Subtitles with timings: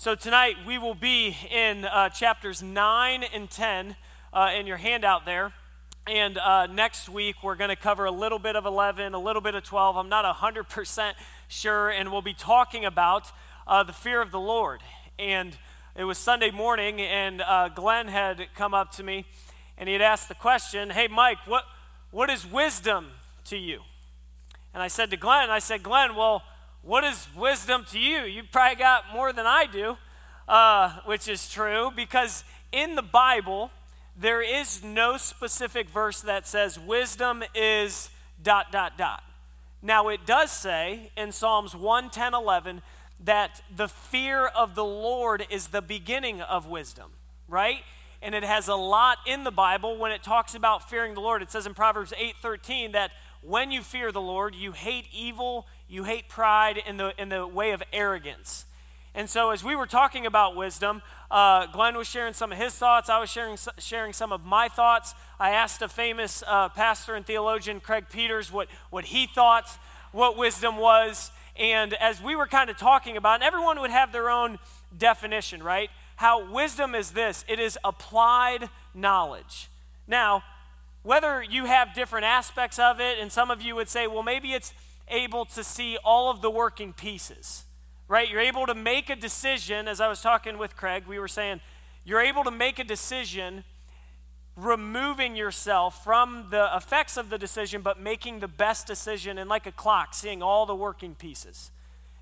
[0.00, 3.96] So tonight we will be in uh, chapters 9 and 10
[4.32, 5.52] uh, in your handout there.
[6.06, 9.42] And uh, next week we're going to cover a little bit of 11, a little
[9.42, 9.98] bit of 12.
[9.98, 11.12] I'm not 100%
[11.48, 11.90] sure.
[11.90, 13.30] And we'll be talking about
[13.66, 14.80] uh, the fear of the Lord.
[15.18, 15.54] And
[15.94, 19.26] it was Sunday morning, and uh, Glenn had come up to me
[19.76, 21.64] and he had asked the question Hey, Mike, what,
[22.10, 23.08] what is wisdom
[23.44, 23.82] to you?
[24.72, 26.42] And I said to Glenn, I said, Glenn, well,
[26.82, 28.22] what is wisdom to you?
[28.22, 29.98] You probably got more than I do,
[30.48, 32.42] uh, which is true, because
[32.72, 33.70] in the Bible,
[34.16, 38.10] there is no specific verse that says wisdom is
[38.42, 39.22] dot, dot, dot.
[39.82, 42.82] Now, it does say in Psalms 1 10, 11
[43.24, 47.10] that the fear of the Lord is the beginning of wisdom,
[47.48, 47.82] right?
[48.22, 51.42] And it has a lot in the Bible when it talks about fearing the Lord.
[51.42, 53.10] It says in Proverbs 8 13 that
[53.42, 57.46] when you fear the Lord, you hate evil, you hate pride in the, in the
[57.46, 58.64] way of arrogance.
[59.12, 62.74] And so, as we were talking about wisdom, uh, Glenn was sharing some of his
[62.74, 63.10] thoughts.
[63.10, 65.14] I was sharing, sharing some of my thoughts.
[65.40, 69.68] I asked a famous uh, pastor and theologian, Craig Peters, what, what he thought
[70.12, 71.30] what wisdom was.
[71.56, 74.58] And as we were kind of talking about, and everyone would have their own
[74.96, 75.90] definition, right?
[76.16, 79.68] How wisdom is this it is applied knowledge.
[80.06, 80.42] Now,
[81.02, 84.52] whether you have different aspects of it, and some of you would say, well, maybe
[84.52, 84.72] it's
[85.10, 87.64] able to see all of the working pieces,
[88.08, 88.28] right?
[88.28, 89.88] You're able to make a decision.
[89.88, 91.60] As I was talking with Craig, we were saying,
[92.04, 93.64] you're able to make a decision
[94.56, 99.66] removing yourself from the effects of the decision, but making the best decision, and like
[99.66, 101.70] a clock, seeing all the working pieces.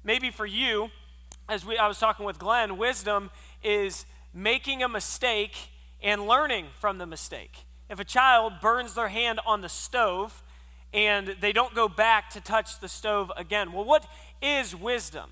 [0.05, 0.91] Maybe for you,
[1.49, 3.31] as we, I was talking with Glenn, wisdom
[3.63, 5.57] is making a mistake
[6.03, 7.65] and learning from the mistake.
[7.89, 10.43] If a child burns their hand on the stove
[10.93, 14.07] and they don't go back to touch the stove again, well, what
[14.41, 15.31] is wisdom?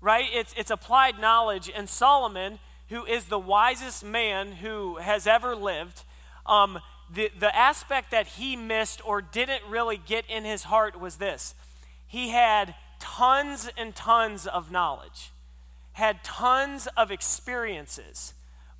[0.00, 0.26] Right?
[0.32, 1.70] It's, it's applied knowledge.
[1.74, 6.02] And Solomon, who is the wisest man who has ever lived,
[6.46, 6.80] um,
[7.12, 11.54] the, the aspect that he missed or didn't really get in his heart was this
[12.06, 15.30] he had tons and tons of knowledge,
[15.92, 18.34] had tons of experiences,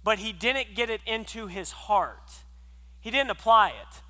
[0.05, 2.43] but he didn't get it into his heart.
[3.01, 4.03] He didn't apply it.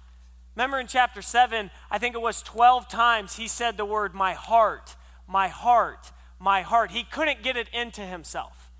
[0.54, 4.34] Remember in chapter 7, I think it was 12 times he said the word, my
[4.34, 4.96] heart,
[5.26, 6.90] my heart, my heart.
[6.90, 8.70] He couldn't get it into himself.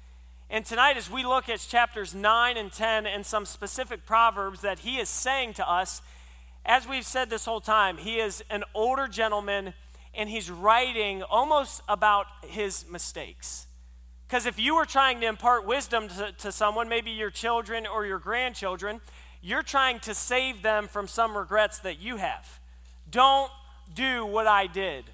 [0.51, 4.81] And tonight, as we look at chapters 9 and 10 and some specific proverbs that
[4.81, 6.03] he is saying to us,
[6.67, 9.73] as we've said this whole time, he is an older gentleman
[10.15, 13.67] and he's writing almost about his mistakes.
[14.29, 18.05] Because if you were trying to impart wisdom to, to someone, maybe your children or
[18.07, 19.01] your grandchildren,
[19.43, 22.61] you're trying to save them from some regrets that you have.
[23.11, 23.51] Don't
[23.95, 25.05] do what I did,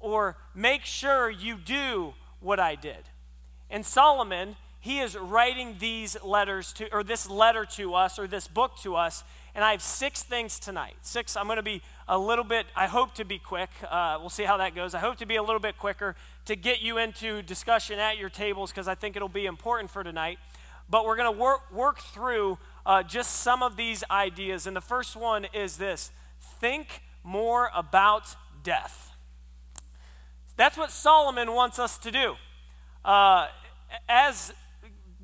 [0.00, 3.08] or make sure you do what I did.
[3.70, 8.48] And Solomon, he is writing these letters to, or this letter to us, or this
[8.48, 9.22] book to us.
[9.54, 10.94] And I have six things tonight.
[11.02, 13.70] Six, I'm going to be a little bit, I hope to be quick.
[13.88, 14.94] Uh, we'll see how that goes.
[14.94, 18.28] I hope to be a little bit quicker to get you into discussion at your
[18.28, 20.38] tables because I think it'll be important for tonight.
[20.90, 24.66] But we're going to work, work through uh, just some of these ideas.
[24.66, 26.10] And the first one is this
[26.60, 29.12] think more about death.
[30.56, 32.34] That's what Solomon wants us to do.
[33.04, 33.48] Uh,
[34.08, 34.52] as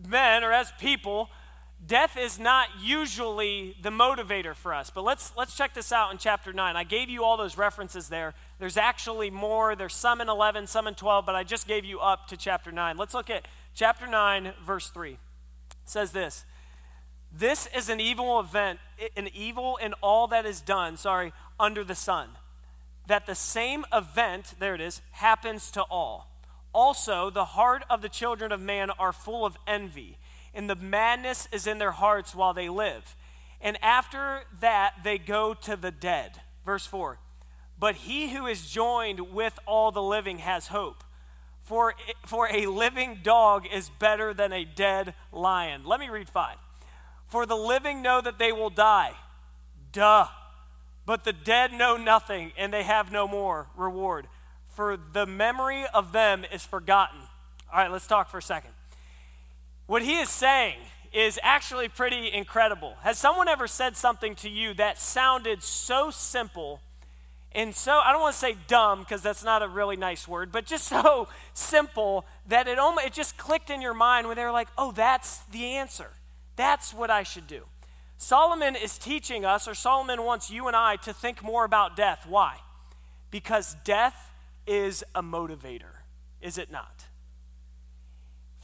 [0.08, 1.28] men or as people,
[1.86, 4.90] death is not usually the motivator for us.
[4.90, 6.76] But let's, let's check this out in chapter 9.
[6.76, 8.34] I gave you all those references there.
[8.58, 9.76] There's actually more.
[9.76, 12.72] There's some in 11, some in 12, but I just gave you up to chapter
[12.72, 12.96] 9.
[12.96, 15.12] Let's look at chapter 9, verse 3.
[15.12, 15.18] It
[15.84, 16.44] says this
[17.32, 18.80] this is an evil event,
[19.16, 22.30] an evil in all that is done, sorry, under the sun.
[23.06, 26.28] That the same event, there it is, happens to all.
[26.72, 30.18] Also, the heart of the children of man are full of envy,
[30.54, 33.16] and the madness is in their hearts while they live.
[33.60, 36.40] And after that, they go to the dead.
[36.64, 37.18] Verse 4
[37.78, 41.04] But he who is joined with all the living has hope.
[41.60, 41.94] For,
[42.26, 45.82] for a living dog is better than a dead lion.
[45.84, 46.56] Let me read 5.
[47.30, 49.12] For the living know that they will die.
[49.92, 50.26] Duh.
[51.06, 54.26] But the dead know nothing, and they have no more reward.
[54.66, 57.20] For the memory of them is forgotten.
[57.72, 58.70] All right, let's talk for a second.
[59.86, 60.78] What he is saying
[61.12, 62.96] is actually pretty incredible.
[63.00, 66.80] Has someone ever said something to you that sounded so simple
[67.52, 70.52] and so, I don't want to say dumb because that's not a really nice word,
[70.52, 74.44] but just so simple that it, almost, it just clicked in your mind when they
[74.44, 76.10] were like, oh, that's the answer.
[76.60, 77.62] That's what I should do.
[78.18, 82.26] Solomon is teaching us, or Solomon wants you and I to think more about death.
[82.28, 82.58] Why?
[83.30, 84.30] Because death
[84.66, 86.04] is a motivator,
[86.42, 87.06] is it not?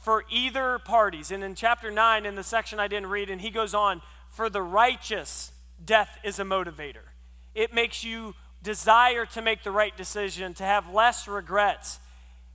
[0.07, 1.31] for either parties.
[1.31, 4.49] And in chapter 9, in the section I didn't read, and he goes on, for
[4.49, 5.51] the righteous,
[5.83, 7.11] death is a motivator.
[7.53, 8.33] It makes you
[8.63, 11.99] desire to make the right decision, to have less regrets.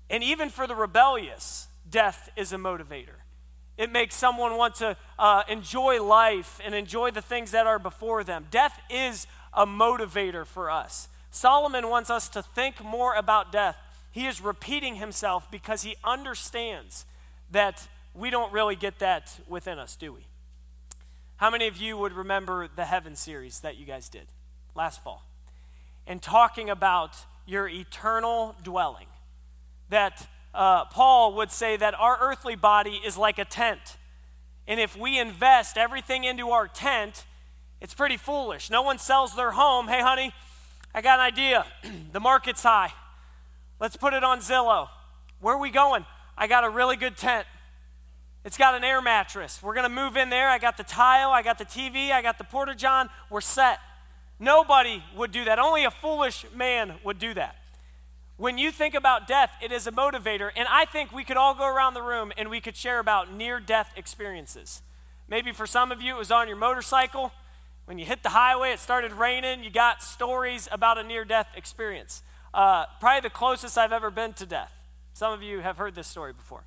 [0.09, 3.21] And even for the rebellious, death is a motivator.
[3.79, 8.23] It makes someone want to uh, enjoy life and enjoy the things that are before
[8.23, 8.47] them.
[8.51, 11.09] Death is a motivator for us.
[11.31, 13.77] Solomon wants us to think more about death.
[14.11, 17.07] He is repeating himself because he understands
[17.51, 20.27] that we don't really get that within us, do we?
[21.37, 24.27] How many of you would remember the Heaven series that you guys did
[24.75, 25.27] last fall?
[26.07, 27.17] And talking about
[27.47, 29.07] your eternal dwelling.
[29.89, 33.97] That uh, Paul would say that our earthly body is like a tent.
[34.67, 37.25] And if we invest everything into our tent,
[37.81, 38.71] it's pretty foolish.
[38.71, 39.89] No one sells their home.
[39.89, 40.33] Hey, honey,
[40.95, 41.67] I got an idea.
[42.13, 42.93] the market's high.
[43.81, 44.89] Let's put it on Zillow.
[45.41, 46.07] Where are we going?
[46.39, 47.47] I got a really good tent.
[48.45, 49.63] It's got an air mattress.
[49.63, 50.49] We're going to move in there.
[50.49, 53.09] I got the tile, I got the TV, I got the Porta John.
[53.31, 53.79] We're set.
[54.39, 55.59] Nobody would do that.
[55.59, 57.57] Only a foolish man would do that.
[58.43, 60.51] When you think about death, it is a motivator.
[60.57, 63.33] And I think we could all go around the room and we could share about
[63.33, 64.83] near death experiences.
[65.29, 67.31] Maybe for some of you, it was on your motorcycle.
[67.85, 69.63] When you hit the highway, it started raining.
[69.63, 72.25] You got stories about a near death experience.
[72.53, 74.73] Uh, probably the closest I've ever been to death.
[75.13, 76.65] Some of you have heard this story before.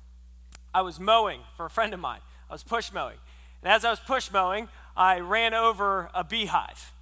[0.72, 2.20] I was mowing for a friend of mine.
[2.48, 3.18] I was push mowing.
[3.62, 6.94] And as I was push mowing, I ran over a beehive.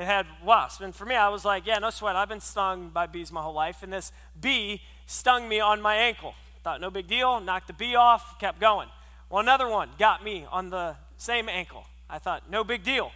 [0.00, 0.80] It had wasps.
[0.80, 2.16] And for me, I was like, yeah, no sweat.
[2.16, 3.82] I've been stung by bees my whole life.
[3.82, 6.32] And this bee stung me on my ankle.
[6.64, 7.38] Thought, no big deal.
[7.38, 8.88] Knocked the bee off, kept going.
[9.28, 11.84] Well, another one got me on the same ankle.
[12.08, 13.12] I thought, no big deal.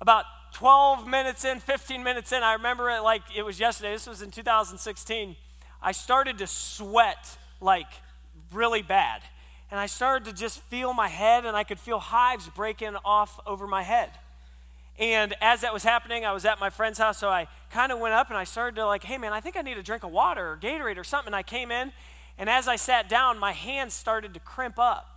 [0.00, 3.92] About 12 minutes in, 15 minutes in, I remember it like it was yesterday.
[3.92, 5.34] This was in 2016.
[5.82, 7.88] I started to sweat like
[8.52, 9.22] really bad.
[9.72, 13.40] And I started to just feel my head, and I could feel hives breaking off
[13.44, 14.10] over my head.
[14.98, 17.98] And as that was happening, I was at my friend's house, so I kind of
[17.98, 20.04] went up and I started to, like, hey man, I think I need a drink
[20.04, 21.28] of water or Gatorade or something.
[21.28, 21.92] And I came in,
[22.38, 25.16] and as I sat down, my hands started to crimp up.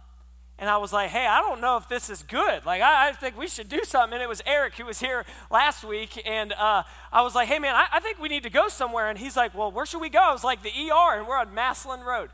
[0.60, 2.66] And I was like, hey, I don't know if this is good.
[2.66, 4.14] Like, I, I think we should do something.
[4.14, 6.22] And it was Eric who was here last week.
[6.26, 6.84] And uh,
[7.14, 9.10] I was like, hey, man, I, I, think we need to go somewhere.
[9.10, 10.20] And he's like, well, where should we go?
[10.20, 11.18] I was like, the ER.
[11.18, 12.30] And we're on Maslin Road.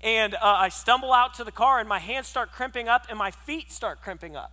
[0.00, 3.18] And uh, I stumble out to the car, and my hands start crimping up, and
[3.18, 4.52] my feet start crimping up.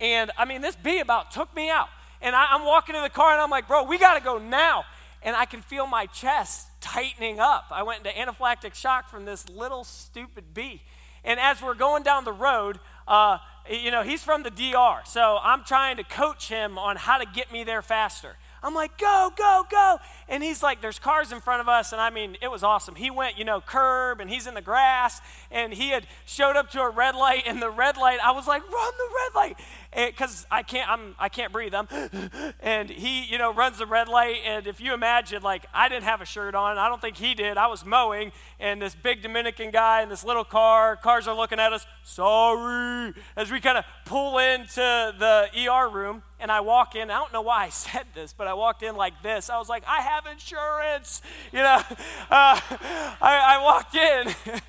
[0.00, 1.88] And I mean, this bee about took me out.
[2.20, 4.38] And I, I'm walking in the car, and I'm like, bro, we got to go
[4.38, 4.84] now.
[5.22, 7.66] And I can feel my chest tightening up.
[7.70, 10.82] I went into anaphylactic shock from this little stupid bee.
[11.24, 13.38] And as we're going down the road, uh,
[13.70, 15.02] you know, he's from the DR.
[15.06, 18.36] So I'm trying to coach him on how to get me there faster.
[18.64, 19.98] I'm like, go, go, go.
[20.26, 21.92] And he's like, there's cars in front of us.
[21.92, 22.94] And I mean, it was awesome.
[22.94, 25.20] He went, you know, curb and he's in the grass.
[25.50, 27.42] And he had showed up to a red light.
[27.46, 29.58] And the red light, I was like, run the red light.
[29.94, 31.74] Because I can't, I'm, I can't breathe.
[31.74, 31.88] I'm,
[32.60, 34.38] and he, you know, runs the red light.
[34.44, 36.78] And if you imagine, like, I didn't have a shirt on.
[36.78, 37.56] I don't think he did.
[37.56, 38.32] I was mowing.
[38.58, 43.14] And this big Dominican guy in this little car, cars are looking at us, sorry,
[43.36, 44.74] as we kind of pull into
[45.18, 47.10] the ER room and I walk in.
[47.10, 49.48] I don't know why I said this, but I walked in like this.
[49.48, 51.22] I was like, I have insurance.
[51.52, 51.76] You know,
[52.30, 54.26] uh, I, I, walked in.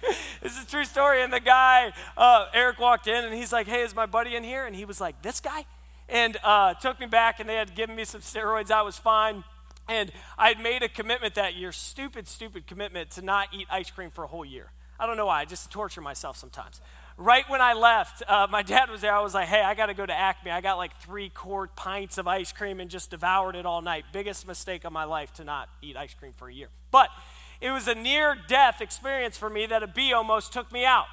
[0.41, 1.21] this is a true story.
[1.21, 4.43] And the guy, uh, Eric, walked in and he's like, Hey, is my buddy in
[4.43, 4.65] here?
[4.65, 5.65] And he was like, This guy?
[6.07, 8.71] And uh, took me back and they had given me some steroids.
[8.71, 9.43] I was fine.
[9.87, 13.91] And I had made a commitment that year, stupid, stupid commitment to not eat ice
[13.91, 14.71] cream for a whole year.
[14.99, 15.41] I don't know why.
[15.41, 16.81] I just torture myself sometimes
[17.17, 19.13] right when I left, uh, my dad was there.
[19.13, 20.51] I was like, hey, I got to go to Acme.
[20.51, 24.05] I got like three quart pints of ice cream and just devoured it all night.
[24.11, 26.69] Biggest mistake of my life to not eat ice cream for a year.
[26.91, 27.09] But
[27.61, 31.05] it was a near death experience for me that a bee almost took me out.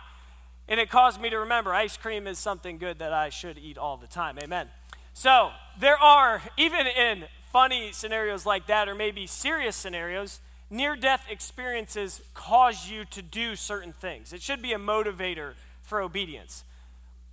[0.68, 3.76] And it caused me to remember ice cream is something good that I should eat
[3.76, 4.38] all the time.
[4.42, 4.68] Amen.
[5.14, 10.40] So there are, even in funny scenarios like that, or maybe serious scenarios,
[10.70, 14.32] near death experiences cause you to do certain things.
[14.32, 16.64] It should be a motivator for obedience.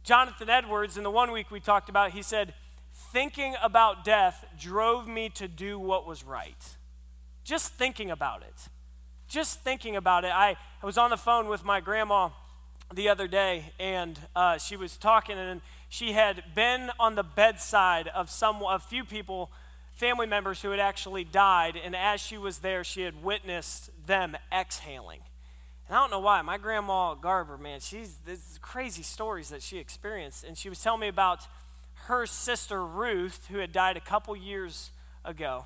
[0.03, 2.53] Jonathan Edwards, in the one week we talked about, he said,
[2.91, 6.75] Thinking about death drove me to do what was right.
[7.45, 8.67] Just thinking about it.
[9.27, 10.31] Just thinking about it.
[10.33, 12.29] I, I was on the phone with my grandma
[12.93, 18.08] the other day, and uh, she was talking, and she had been on the bedside
[18.08, 19.51] of some, a few people,
[19.93, 24.36] family members who had actually died, and as she was there, she had witnessed them
[24.51, 25.19] exhaling.
[25.89, 26.41] And I don't know why.
[26.43, 30.43] My grandma Garber, man, she's there's crazy stories that she experienced.
[30.43, 31.48] And she was telling me about
[32.05, 34.91] her sister Ruth, who had died a couple years
[35.25, 35.65] ago.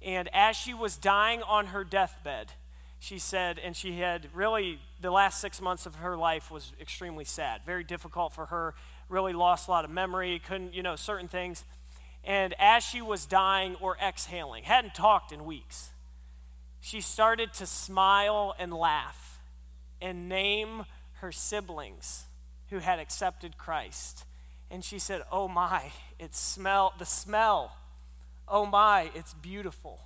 [0.00, 2.52] And as she was dying on her deathbed,
[2.98, 7.24] she said, and she had really, the last six months of her life was extremely
[7.24, 8.74] sad, very difficult for her,
[9.08, 11.64] really lost a lot of memory, couldn't, you know, certain things.
[12.24, 15.90] And as she was dying or exhaling, hadn't talked in weeks,
[16.80, 19.40] she started to smile and laugh
[20.00, 22.26] and name her siblings
[22.70, 24.24] who had accepted Christ.
[24.70, 27.76] And she said, Oh my, it smell the smell.
[28.46, 30.00] Oh my, it's beautiful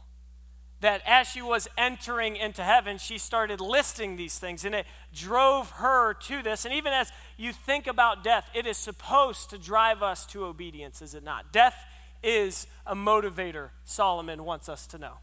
[0.83, 4.85] that as she was entering into heaven, she started listing these things, and it
[5.15, 6.65] drove her to this.
[6.65, 11.01] And even as you think about death, it is supposed to drive us to obedience,
[11.01, 11.53] is it not?
[11.53, 11.77] Death
[12.21, 15.15] is a motivator, Solomon wants us to know.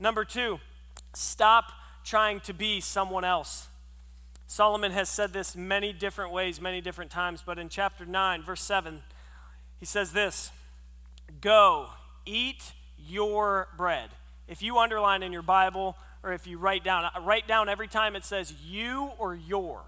[0.00, 0.60] Number two,
[1.14, 1.72] stop
[2.02, 3.68] trying to be someone else.
[4.46, 8.62] Solomon has said this many different ways, many different times, but in chapter 9, verse
[8.62, 9.02] 7,
[9.78, 10.52] he says this
[11.42, 11.88] Go,
[12.24, 14.08] eat your bread
[14.48, 18.16] if you underline in your Bible or if you write down, write down every time
[18.16, 19.84] it says you or your.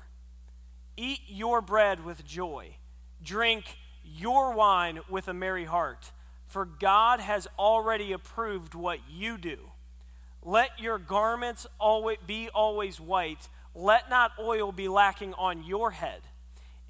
[0.97, 2.77] Eat your bread with joy.
[3.23, 3.65] Drink
[4.05, 6.13] your wine with a merry heart,
[6.47, 9.71] for God has already approved what you do.
[10.43, 13.49] Let your garments always be always white.
[13.75, 16.23] Let not oil be lacking on your head.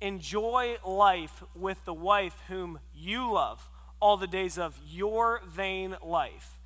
[0.01, 3.69] Enjoy life with the wife whom you love
[4.01, 6.58] all the days of your vain life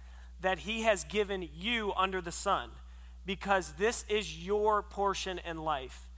[0.42, 2.70] that he has given you under the sun,
[3.24, 6.08] because this is your portion in life,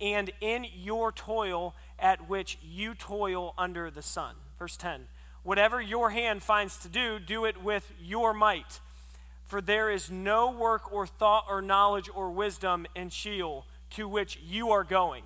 [0.00, 4.34] and in your toil at which you toil under the sun.
[4.58, 5.06] Verse 10
[5.42, 8.80] Whatever your hand finds to do, do it with your might.
[9.44, 14.40] For there is no work or thought or knowledge or wisdom in Sheol to which
[14.44, 15.22] you are going.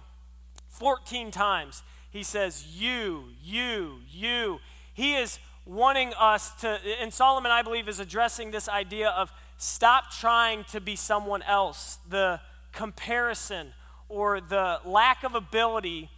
[0.69, 4.61] 14 times he says, You, you, you.
[4.93, 5.39] He is
[5.71, 10.81] wanting us to, and Solomon, I believe, is addressing this idea of stop trying to
[10.81, 12.41] be someone else, the
[12.73, 13.73] comparison
[14.09, 16.11] or the lack of ability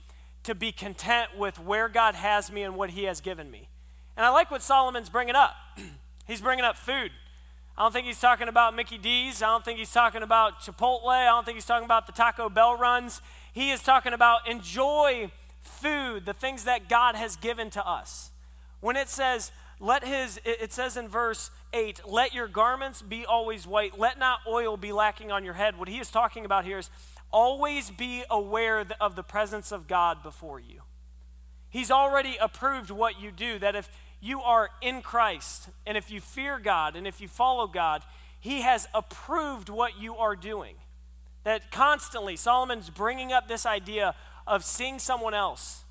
[0.44, 3.68] to be content with where God has me and what He has given me.
[4.16, 5.54] And I like what Solomon's bringing up.
[6.26, 7.10] he's bringing up food.
[7.76, 9.42] I don't think he's talking about Mickey D's.
[9.42, 11.08] I don't think he's talking about Chipotle.
[11.08, 13.20] I don't think he's talking about the Taco Bell runs.
[13.52, 15.30] He is talking about enjoy
[15.60, 18.31] food, the things that God has given to us.
[18.82, 23.64] When it says, let his, it says in verse 8, let your garments be always
[23.64, 25.78] white, let not oil be lacking on your head.
[25.78, 26.90] What he is talking about here is
[27.30, 30.82] always be aware of the presence of God before you.
[31.70, 33.88] He's already approved what you do, that if
[34.20, 38.02] you are in Christ, and if you fear God, and if you follow God,
[38.40, 40.74] he has approved what you are doing.
[41.44, 45.81] That constantly, Solomon's bringing up this idea of seeing someone else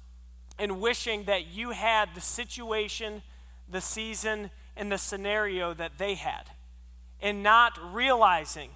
[0.61, 3.23] and wishing that you had the situation,
[3.67, 6.51] the season, and the scenario that they had,
[7.19, 8.69] and not realizing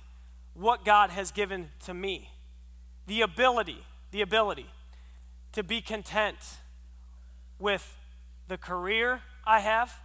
[0.55, 2.31] what God has given to me.
[3.05, 4.65] The ability, the ability
[5.51, 6.57] to be content
[7.59, 7.95] with
[8.47, 10.01] the career I have,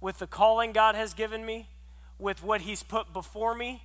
[0.00, 1.68] with the calling God has given me,
[2.20, 3.82] with what He's put before me.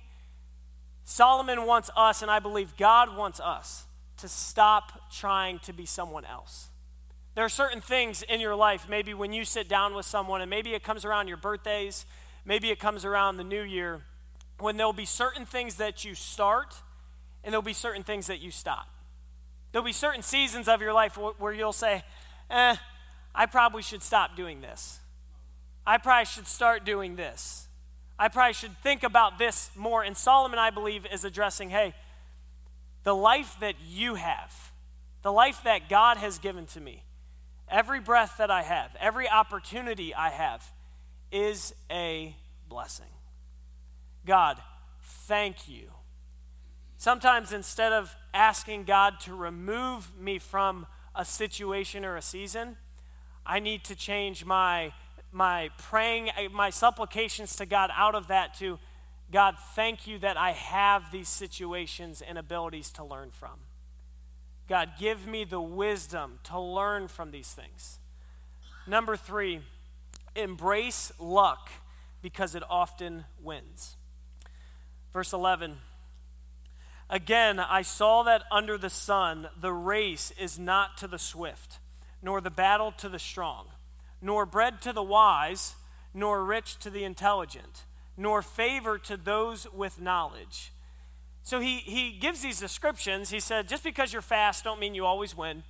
[1.04, 3.86] Solomon wants us, and I believe God wants us,
[4.18, 6.68] to stop trying to be someone else.
[7.34, 10.50] There are certain things in your life, maybe when you sit down with someone, and
[10.50, 12.04] maybe it comes around your birthdays,
[12.44, 14.02] maybe it comes around the new year,
[14.58, 16.74] when there'll be certain things that you start
[17.42, 18.86] and there'll be certain things that you stop.
[19.72, 22.04] There'll be certain seasons of your life where you'll say,
[22.50, 22.76] eh,
[23.34, 25.00] I probably should stop doing this.
[25.86, 27.66] I probably should start doing this.
[28.18, 30.02] I probably should think about this more.
[30.02, 31.94] And Solomon, I believe, is addressing hey,
[33.02, 34.72] the life that you have,
[35.22, 37.02] the life that God has given to me,
[37.72, 40.70] Every breath that I have, every opportunity I have
[41.32, 42.36] is a
[42.68, 43.06] blessing.
[44.26, 44.58] God,
[45.02, 45.88] thank you.
[46.98, 52.76] Sometimes instead of asking God to remove me from a situation or a season,
[53.46, 54.92] I need to change my
[55.32, 58.78] my praying, eh, my supplications to God out of that to
[59.30, 63.58] God, thank you that I have these situations and abilities to learn from.
[64.68, 67.98] God, give me the wisdom to learn from these things.
[68.86, 69.60] Number three,
[70.34, 71.70] embrace luck
[72.22, 73.96] because it often wins.
[75.12, 75.78] Verse 11
[77.10, 81.78] Again, I saw that under the sun the race is not to the swift,
[82.22, 83.66] nor the battle to the strong,
[84.22, 85.74] nor bread to the wise,
[86.14, 87.84] nor rich to the intelligent,
[88.16, 90.72] nor favor to those with knowledge
[91.42, 93.30] so he, he gives these descriptions.
[93.30, 95.64] He said, just because you're fast don't mean you always win.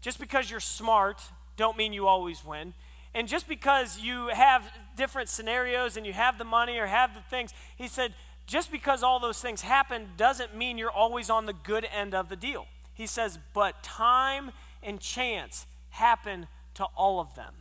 [0.00, 1.20] Just because you're smart
[1.56, 2.74] don't mean you always win.
[3.14, 4.62] And just because you have
[4.96, 8.14] different scenarios and you have the money or have the things, he said,
[8.46, 12.28] just because all those things happen doesn't mean you're always on the good end of
[12.28, 12.66] the deal.
[12.94, 14.52] He says, but time
[14.82, 17.54] and chance happen to all of them.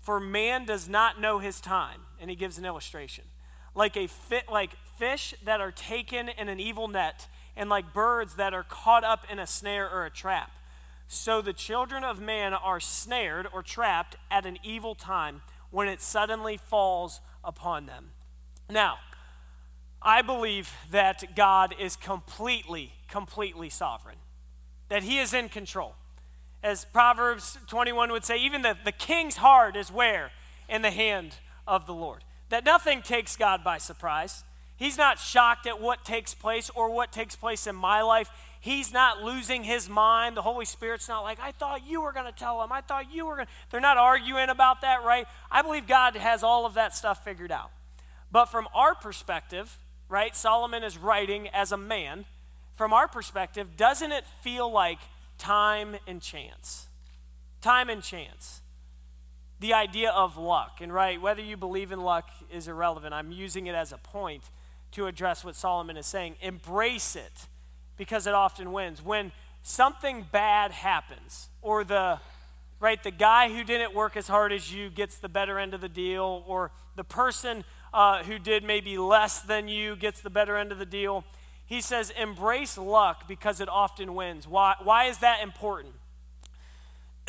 [0.00, 2.00] For man does not know his time.
[2.20, 3.24] And he gives an illustration.
[3.74, 7.26] Like a fit like fish that are taken in an evil net,
[7.56, 10.50] and like birds that are caught up in a snare or a trap.
[11.08, 15.40] So the children of man are snared or trapped at an evil time
[15.70, 18.10] when it suddenly falls upon them.
[18.68, 18.98] Now,
[20.02, 24.18] I believe that God is completely, completely sovereign,
[24.90, 25.94] that He is in control.
[26.62, 30.30] As Proverbs 21 would say, even the, the king's heart is where?
[30.68, 32.22] In the hand of the Lord.
[32.50, 34.44] That nothing takes God by surprise.
[34.80, 38.30] He's not shocked at what takes place or what takes place in my life.
[38.60, 40.38] He's not losing his mind.
[40.38, 42.72] The Holy Spirit's not like, I thought you were going to tell him.
[42.72, 43.52] I thought you were going to.
[43.70, 45.26] They're not arguing about that, right?
[45.50, 47.70] I believe God has all of that stuff figured out.
[48.32, 52.24] But from our perspective, right, Solomon is writing as a man.
[52.74, 55.00] From our perspective, doesn't it feel like
[55.36, 56.86] time and chance?
[57.60, 58.62] Time and chance.
[59.60, 63.12] The idea of luck, and right, whether you believe in luck is irrelevant.
[63.12, 64.44] I'm using it as a point
[64.92, 66.36] to address what Solomon is saying.
[66.40, 67.46] Embrace it
[67.96, 69.02] because it often wins.
[69.02, 69.32] When
[69.62, 72.18] something bad happens, or the
[72.80, 75.80] right, the guy who didn't work as hard as you gets the better end of
[75.80, 80.56] the deal, or the person uh, who did maybe less than you gets the better
[80.56, 81.24] end of the deal.
[81.66, 84.48] He says, embrace luck because it often wins.
[84.48, 85.94] Why, why is that important?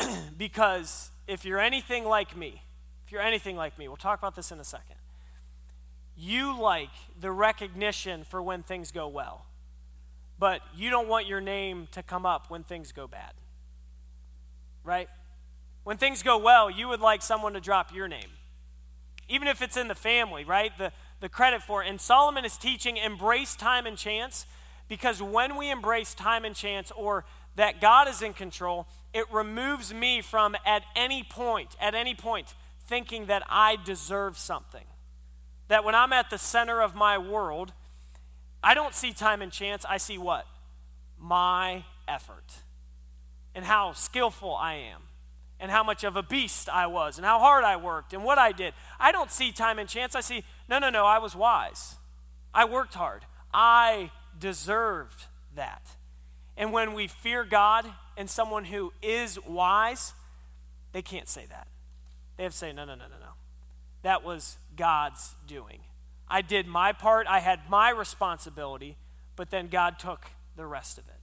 [0.36, 2.62] because if you're anything like me,
[3.06, 4.96] if you're anything like me, we'll talk about this in a second.
[6.16, 9.46] You like the recognition for when things go well,
[10.38, 13.32] but you don't want your name to come up when things go bad.
[14.84, 15.08] Right?
[15.84, 18.28] When things go well, you would like someone to drop your name
[19.32, 20.76] even if it's in the family, right?
[20.76, 21.88] The, the credit for it.
[21.88, 24.46] And Solomon is teaching embrace time and chance
[24.88, 27.24] because when we embrace time and chance or
[27.56, 32.54] that God is in control, it removes me from at any point, at any point,
[32.84, 34.84] thinking that I deserve something.
[35.72, 37.72] That when I'm at the center of my world,
[38.62, 40.46] I don't see time and chance, I see what?
[41.18, 42.44] My effort
[43.54, 45.00] and how skillful I am
[45.58, 48.36] and how much of a beast I was and how hard I worked and what
[48.36, 48.74] I did.
[49.00, 50.14] I don't see time and chance.
[50.14, 51.96] I see, no, no, no, I was wise.
[52.52, 53.24] I worked hard.
[53.54, 55.24] I deserved
[55.56, 55.96] that.
[56.54, 57.86] And when we fear God
[58.18, 60.12] and someone who is wise,
[60.92, 61.66] they can't say that.
[62.36, 63.32] They have to say, no, no, no, no, no.
[64.02, 65.80] That was God's doing.
[66.28, 68.96] I did my part, I had my responsibility,
[69.36, 71.20] but then God took the rest of it.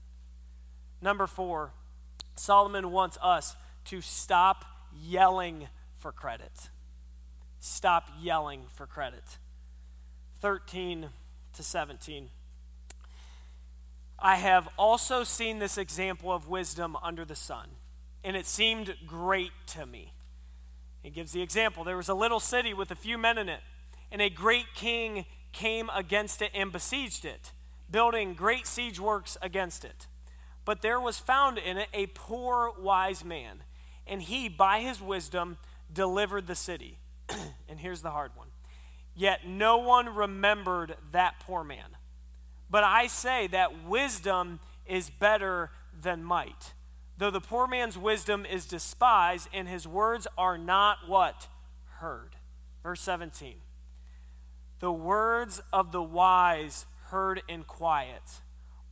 [1.02, 1.72] Number four,
[2.36, 6.70] Solomon wants us to stop yelling for credit.
[7.58, 9.38] Stop yelling for credit.
[10.40, 11.10] 13
[11.54, 12.30] to 17.
[14.18, 17.68] I have also seen this example of wisdom under the sun,
[18.22, 20.12] and it seemed great to me.
[21.02, 23.60] He gives the example there was a little city with a few men in it,
[24.12, 27.52] and a great king came against it and besieged it,
[27.90, 30.06] building great siege works against it.
[30.64, 33.62] But there was found in it a poor wise man
[34.10, 35.56] and he, by his wisdom,
[35.90, 36.98] delivered the city.
[37.68, 38.48] and here's the hard one.
[39.14, 41.96] Yet no one remembered that poor man.
[42.68, 45.70] But I say that wisdom is better
[46.02, 46.74] than might.
[47.20, 51.48] Though the poor man's wisdom is despised, and his words are not what?
[51.98, 52.36] Heard.
[52.82, 53.56] Verse 17.
[54.78, 58.22] The words of the wise heard in quiet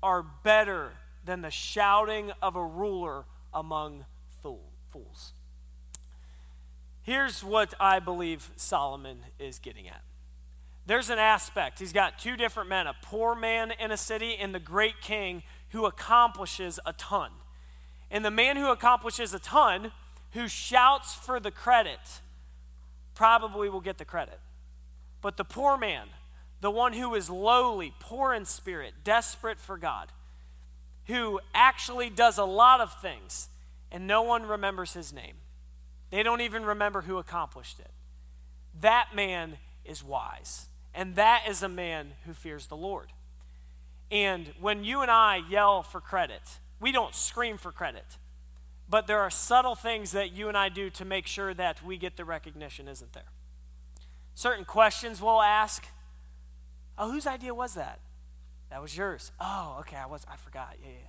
[0.03, 0.93] are better
[1.25, 4.05] than the shouting of a ruler among
[4.43, 5.33] fools.
[7.01, 10.03] Here's what I believe Solomon is getting at.
[10.85, 11.79] There's an aspect.
[11.79, 15.45] He's got two different men a poor man in a city and the great king
[15.71, 17.31] who accomplishes a ton.
[18.11, 19.92] And the man who accomplishes a ton,
[20.33, 22.21] who shouts for the credit,
[23.14, 24.40] probably will get the credit.
[25.21, 26.09] But the poor man,
[26.61, 30.12] the one who is lowly, poor in spirit, desperate for God,
[31.07, 33.49] who actually does a lot of things,
[33.90, 35.35] and no one remembers his name.
[36.11, 37.90] They don't even remember who accomplished it.
[38.81, 43.12] That man is wise, and that is a man who fears the Lord.
[44.11, 48.19] And when you and I yell for credit, we don't scream for credit,
[48.88, 51.97] but there are subtle things that you and I do to make sure that we
[51.97, 53.31] get the recognition, isn't there?
[54.35, 55.87] Certain questions we'll ask.
[56.97, 58.01] Oh, whose idea was that?
[58.71, 59.33] That was yours.
[59.41, 60.77] Oh, okay, I was I forgot.
[60.83, 61.09] Yeah, yeah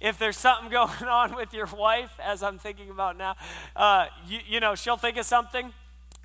[0.00, 3.36] if there's something going on with your wife, as I'm thinking about now,
[3.74, 5.72] uh, you, you know, she'll think of something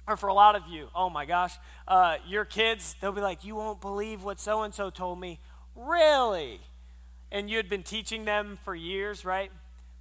[0.07, 1.53] or for a lot of you, oh my gosh,
[1.87, 5.39] uh, your kids, they'll be like, You won't believe what so and so told me.
[5.75, 6.59] Really?
[7.31, 9.51] And you had been teaching them for years, right?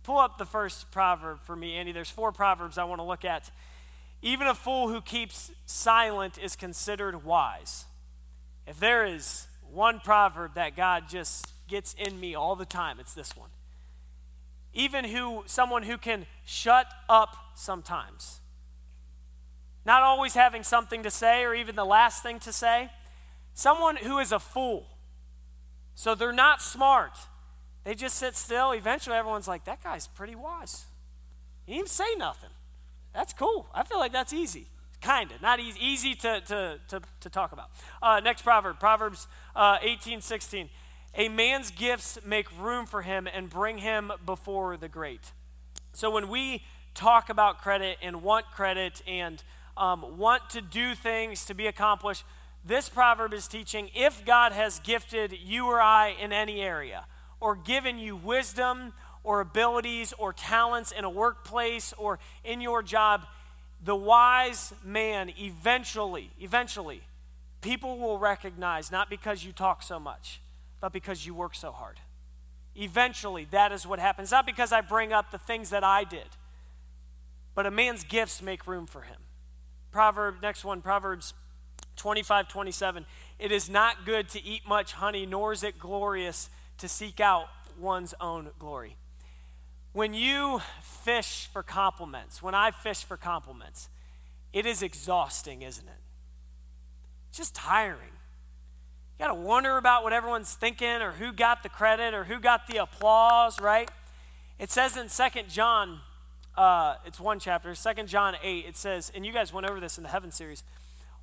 [0.03, 1.93] Pull up the first proverb for me, Andy.
[1.93, 3.51] There's four proverbs I want to look at.
[4.23, 7.85] Even a fool who keeps silent is considered wise.
[8.67, 13.15] If there is one proverb that God just gets in me all the time, it's
[13.15, 13.51] this one.
[14.73, 18.41] Even who someone who can shut up sometimes
[19.85, 22.91] not always having something to say or even the last thing to say.
[23.55, 24.87] Someone who is a fool.
[26.01, 27.13] So they're not smart.
[27.85, 28.73] They just sit still.
[28.73, 30.87] Eventually, everyone's like, that guy's pretty wise.
[31.67, 32.49] He didn't say nothing.
[33.13, 33.69] That's cool.
[33.75, 34.69] I feel like that's easy.
[35.03, 35.43] Kind of.
[35.43, 37.67] Not easy, easy to, to, to, to talk about.
[38.01, 40.71] Uh, next proverb, Proverbs uh, 18, 16.
[41.17, 45.33] A man's gifts make room for him and bring him before the great.
[45.93, 46.63] So when we
[46.95, 49.43] talk about credit and want credit and
[49.77, 52.25] um, want to do things to be accomplished,
[52.65, 57.07] this proverb is teaching if God has gifted you or I in any area,
[57.41, 58.93] or given you wisdom
[59.25, 63.27] or abilities or talents in a workplace or in your job,
[63.83, 67.03] the wise man eventually, eventually,
[67.63, 70.41] people will recognize not because you talk so much,
[70.81, 71.99] but because you work so hard.
[72.77, 74.31] Eventually, that is what happens.
[74.31, 76.29] Not because I bring up the things that I did,
[77.55, 79.17] but a man's gifts make room for him.
[79.91, 81.35] Proverb, next one, Proverbs
[82.01, 83.07] 25, 27.
[83.39, 87.47] It is not good to eat much honey, nor is it glorious to seek out
[87.79, 88.97] one's own glory.
[89.93, 93.89] When you fish for compliments, when I fish for compliments,
[94.53, 96.01] it is exhausting, isn't it?
[97.33, 98.09] just tiring.
[99.19, 102.41] You got to wonder about what everyone's thinking or who got the credit or who
[102.41, 103.91] got the applause, right?
[104.59, 106.01] It says in Second John
[106.57, 109.97] uh, it's one chapter, Second John 8, it says, and you guys went over this
[109.97, 110.65] in the Heaven series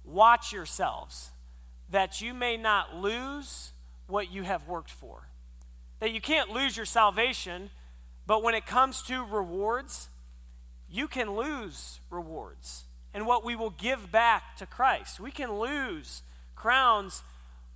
[0.07, 1.31] watch yourselves
[1.89, 3.71] that you may not lose
[4.07, 5.27] what you have worked for.
[5.99, 7.69] That you can't lose your salvation,
[8.25, 10.07] but when it comes to rewards,
[10.89, 15.19] you can lose rewards and what we will give back to Christ.
[15.19, 16.21] We can lose
[16.55, 17.23] crowns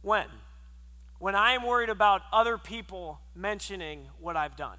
[0.02, 0.28] when?
[1.20, 4.78] When I am worried about other people mentioning what I've done.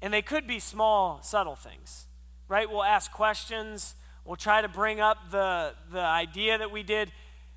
[0.00, 2.06] And they could be small, subtle things,
[2.48, 2.70] right?
[2.70, 3.94] We'll ask questions,
[4.28, 7.10] we'll try to bring up the, the idea that we did.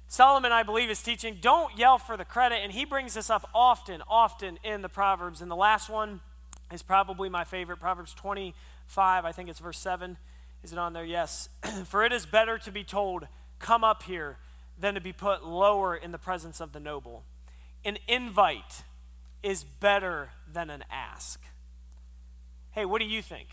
[0.07, 3.49] Solomon, I believe, is teaching don't yell for the credit, and he brings this up
[3.53, 5.41] often, often in the Proverbs.
[5.41, 6.21] And the last one
[6.71, 10.17] is probably my favorite Proverbs 25, I think it's verse 7.
[10.63, 11.03] Is it on there?
[11.03, 11.49] Yes.
[11.85, 13.27] for it is better to be told,
[13.59, 14.37] Come up here,
[14.79, 17.23] than to be put lower in the presence of the noble.
[17.83, 18.83] An invite
[19.43, 21.41] is better than an ask.
[22.71, 23.49] Hey, what do you think?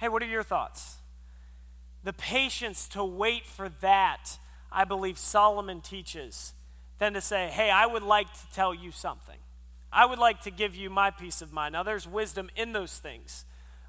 [0.00, 0.96] Hey, what are your thoughts?
[2.06, 4.38] The patience to wait for that,
[4.70, 6.54] I believe Solomon teaches,
[6.98, 9.38] than to say, hey, I would like to tell you something.
[9.92, 11.72] I would like to give you my peace of mind.
[11.72, 13.44] Now, there's wisdom in those things,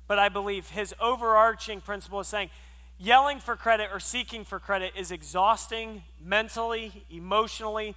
[0.08, 2.50] but I believe his overarching principle is saying,
[2.98, 7.94] yelling for credit or seeking for credit is exhausting mentally, emotionally.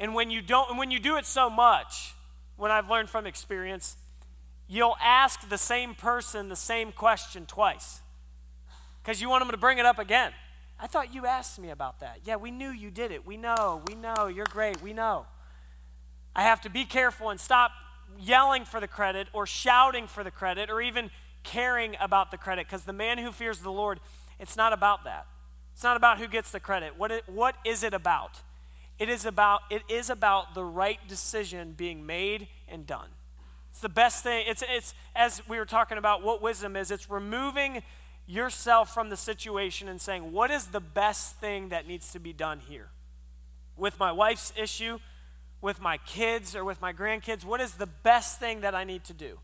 [0.00, 2.16] And when you don't, and when you do it so much,
[2.56, 3.98] when I've learned from experience,
[4.66, 8.00] you'll ask the same person the same question twice
[9.08, 10.32] because you want them to bring it up again.
[10.78, 12.18] I thought you asked me about that.
[12.26, 13.26] Yeah, we knew you did it.
[13.26, 13.80] We know.
[13.86, 14.26] We know.
[14.26, 14.82] You're great.
[14.82, 15.24] We know.
[16.36, 17.70] I have to be careful and stop
[18.20, 21.10] yelling for the credit or shouting for the credit or even
[21.42, 23.98] caring about the credit because the man who fears the Lord,
[24.38, 25.26] it's not about that.
[25.72, 26.98] It's not about who gets the credit.
[26.98, 28.42] What, it, what is it about?
[28.98, 33.08] It is about it is about the right decision being made and done.
[33.70, 34.44] It's the best thing.
[34.46, 37.82] It's, it's, as we were talking about what wisdom is, it's removing
[38.28, 42.32] yourself from the situation and saying, what is the best thing that needs to be
[42.32, 42.90] done here?
[43.76, 44.98] With my wife's issue,
[45.60, 49.02] with my kids, or with my grandkids, what is the best thing that I need
[49.04, 49.38] to do?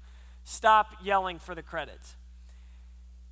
[0.44, 1.98] Stop yelling for the credit.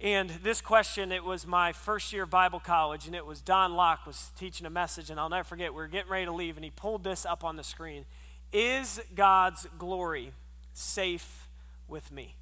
[0.01, 3.75] And this question, it was my first year of Bible college, and it was Don
[3.75, 6.57] Locke was teaching a message, and I'll never forget, we were getting ready to leave,
[6.57, 8.05] and he pulled this up on the screen.
[8.53, 10.33] Is God's glory
[10.73, 11.49] safe
[11.87, 12.35] with me.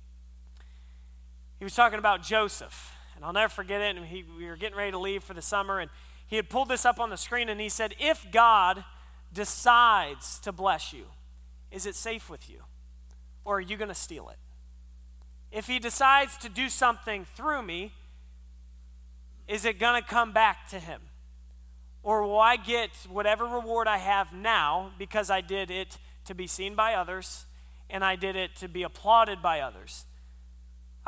[1.59, 3.97] He was talking about Joseph, and I'll never forget it.
[3.97, 5.91] And he, we were getting ready to leave for the summer, and
[6.27, 8.83] he had pulled this up on the screen, and he said, If God
[9.31, 11.05] decides to bless you,
[11.71, 12.63] is it safe with you?
[13.45, 14.39] Or are you going to steal it?
[15.53, 17.93] If he decides to do something through me,
[19.47, 21.03] is it going to come back to him?
[22.03, 26.47] Or will I get whatever reward I have now because I did it to be
[26.47, 27.45] seen by others
[27.91, 30.07] and I did it to be applauded by others.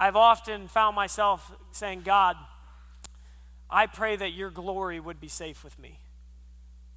[0.02, 2.36] I've often found myself saying, God,
[3.70, 6.00] I pray that your glory would be safe with me.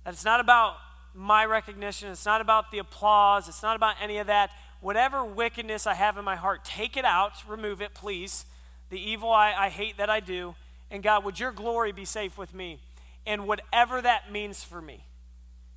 [0.03, 0.77] That it's not about
[1.13, 4.49] my recognition, it's not about the applause, it's not about any of that.
[4.81, 8.47] Whatever wickedness I have in my heart, take it out, remove it, please.
[8.89, 10.55] The evil I, I hate that I do.
[10.89, 12.79] And God, would your glory be safe with me?
[13.27, 15.05] And whatever that means for me.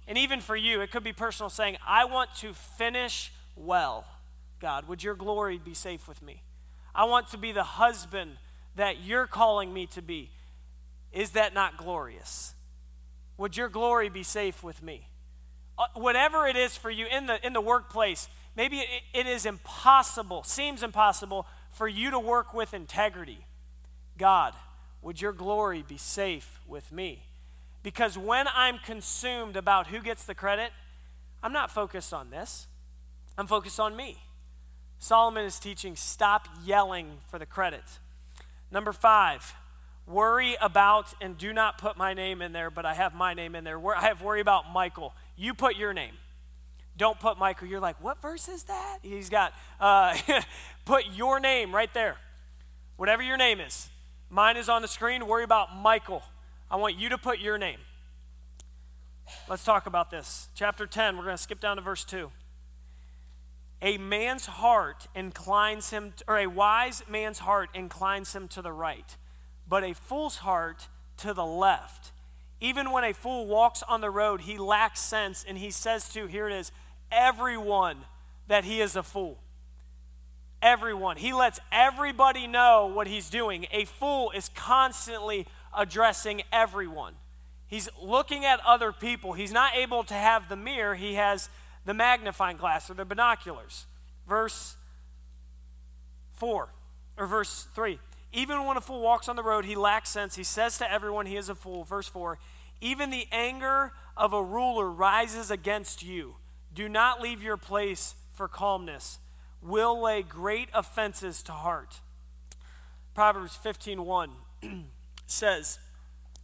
[0.07, 4.07] And even for you, it could be personal saying, I want to finish well.
[4.61, 6.41] God, would your glory be safe with me?
[6.99, 8.33] I want to be the husband
[8.75, 10.31] that you're calling me to be.
[11.13, 12.55] Is that not glorious?
[13.37, 15.07] Would your glory be safe with me?
[15.79, 19.47] Uh, whatever it is for you in the, in the workplace, maybe it, it is
[19.47, 23.47] impossible, seems impossible for you to work with integrity.
[24.19, 24.55] God,
[25.01, 27.23] would your glory be safe with me?
[27.85, 30.73] Because when I'm consumed about who gets the credit,
[31.45, 32.67] I'm not focused on this.
[33.39, 34.19] I'm focused on me.
[34.99, 37.85] Solomon is teaching stop yelling for the credit.
[38.71, 39.55] Number five,
[40.07, 43.55] worry about and do not put my name in there, but I have my name
[43.55, 43.79] in there.
[43.95, 45.15] I have worry about Michael.
[45.37, 46.15] You put your name.
[46.97, 47.69] Don't put Michael.
[47.69, 48.99] You're like, what verse is that?
[49.03, 50.17] He's got, uh,
[50.85, 52.17] put your name right there.
[52.97, 53.89] Whatever your name is.
[54.31, 55.27] Mine is on the screen.
[55.27, 56.23] Worry about Michael.
[56.71, 57.79] I want you to put your name.
[59.49, 60.49] Let's talk about this.
[60.55, 62.31] Chapter 10, we're going to skip down to verse 2.
[63.81, 68.73] A man's heart inclines him, to, or a wise man's heart inclines him to the
[68.73, 69.17] right,
[69.69, 70.89] but a fool's heart
[71.19, 72.13] to the left.
[72.61, 76.27] Even when a fool walks on the road, he lacks sense, and he says to,
[76.27, 76.73] here it is,
[77.13, 77.99] everyone
[78.49, 79.39] that he is a fool.
[80.61, 81.17] Everyone.
[81.17, 83.67] He lets everybody know what he's doing.
[83.71, 87.15] A fool is constantly addressing everyone.
[87.69, 89.35] He's looking at other people.
[89.35, 91.49] He's not able to have the mirror, he has
[91.85, 93.87] the magnifying glass or the binoculars.
[94.27, 94.77] Verse
[96.33, 96.69] 4
[97.17, 97.99] or verse 3.
[98.33, 100.37] Even when a fool walks on the road, he lacks sense.
[100.37, 101.85] He says to everyone he is a fool.
[101.85, 102.39] Verse 4
[102.81, 106.37] Even the anger of a ruler rises against you.
[106.75, 109.19] Do not leave your place for calmness.
[109.63, 112.01] Will lay great offenses to heart.
[113.15, 114.31] Proverbs 15:1
[115.27, 115.79] says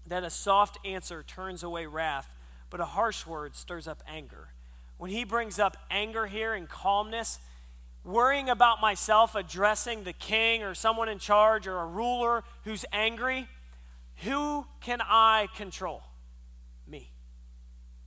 [0.07, 2.35] that a soft answer turns away wrath,
[2.70, 4.43] but a harsh word stirs up anger.
[5.05, 7.38] When he brings up anger here and calmness,
[8.05, 13.47] worrying about myself addressing the king or someone in charge or a ruler who's angry,
[14.23, 16.01] who can I control?
[16.88, 17.12] Me.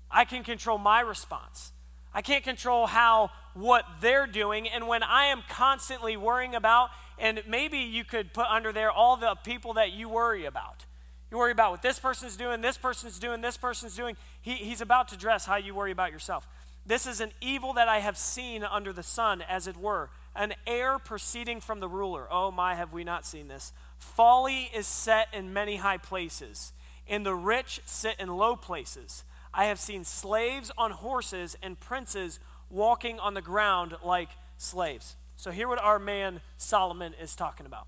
[0.10, 1.72] I can control my response.
[2.16, 4.68] I can't control how what they're doing.
[4.68, 9.18] And when I am constantly worrying about, and maybe you could put under there all
[9.18, 10.88] the people that you worry about.
[11.30, 14.18] You worry about what this person's doing, this person's doing, this person's doing.
[14.42, 16.48] He, he's about to dress how you worry about yourself.
[16.88, 20.54] This is an evil that I have seen under the sun, as it were, an
[20.66, 22.28] heir proceeding from the ruler.
[22.32, 23.74] Oh my, have we not seen this?
[24.00, 26.72] Folly is set in many high places,
[27.06, 29.26] and the rich sit in low places.
[29.54, 35.18] I have seen slaves on horses and princes walking on the ground like slaves.
[35.36, 37.86] So, hear what our man Solomon is talking about.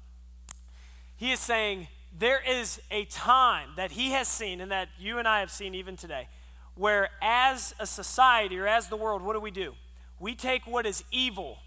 [1.16, 5.28] He is saying, There is a time that he has seen, and that you and
[5.28, 6.28] I have seen even today,
[6.80, 9.74] where as a society or as the world, what do we do?
[10.18, 11.58] We take what is evil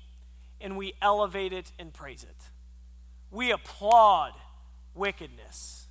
[0.58, 2.48] and we elevate it and praise it.
[3.30, 4.32] We applaud
[4.94, 5.86] wickedness,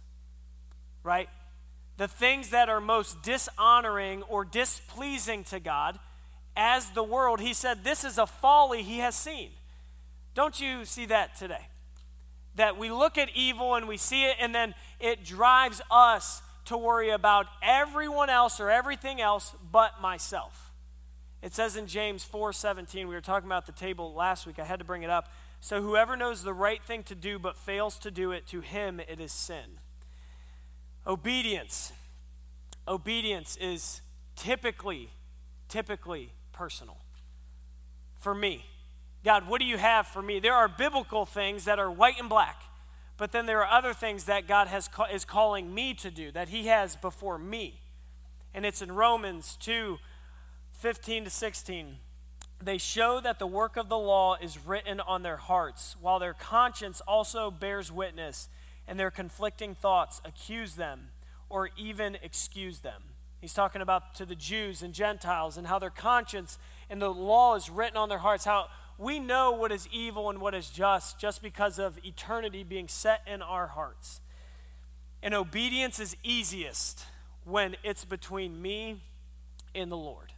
[1.03, 1.29] right?
[1.97, 5.99] The things that are most dishonoring or displeasing to God,
[6.57, 9.51] as the world, he said, this is a folly he has seen.
[10.33, 11.67] Don't you see that today?
[12.55, 16.77] That we look at evil and we see it, and then it drives us to
[16.77, 20.71] worry about everyone else or everything else but myself.
[21.41, 24.59] It says in James 4:17, we were talking about the table last week.
[24.59, 25.29] I had to bring it up.
[25.59, 28.99] So whoever knows the right thing to do but fails to do it, to him
[28.99, 29.79] it is sin.
[31.05, 31.93] Obedience.
[32.87, 34.01] Obedience is
[34.35, 35.09] typically
[35.67, 36.97] typically personal.
[38.17, 38.65] For me,
[39.23, 40.39] God, what do you have for me?
[40.39, 42.61] There are biblical things that are white and black.
[43.21, 46.49] But then there are other things that God has, is calling me to do, that
[46.49, 47.79] He has before me.
[48.51, 49.99] And it's in Romans 2
[50.71, 51.97] 15 to 16.
[52.63, 56.33] They show that the work of the law is written on their hearts, while their
[56.33, 58.49] conscience also bears witness,
[58.87, 61.09] and their conflicting thoughts accuse them
[61.47, 63.03] or even excuse them.
[63.39, 66.57] He's talking about to the Jews and Gentiles and how their conscience
[66.89, 68.69] and the law is written on their hearts, how
[69.01, 73.21] we know what is evil and what is just just because of eternity being set
[73.25, 74.21] in our hearts.
[75.23, 77.05] And obedience is easiest
[77.43, 79.01] when it's between me
[79.73, 80.33] and the Lord.